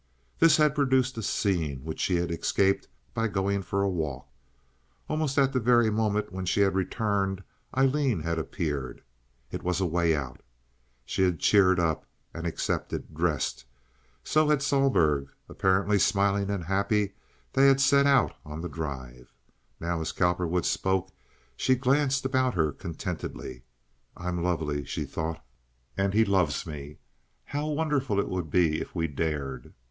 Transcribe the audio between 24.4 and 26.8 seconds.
lovely," she thought, "and he loves